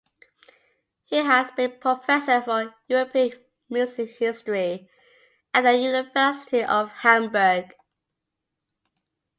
[1.05, 3.33] He has been professor for European
[3.69, 4.89] music history
[5.53, 7.75] at the University of Hamburg.